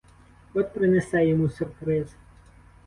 [0.53, 2.07] От принесе йому сюрприз!